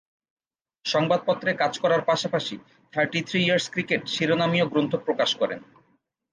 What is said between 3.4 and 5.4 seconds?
years cricket’ শিরোনামীয় গ্রন্থ প্রকাশ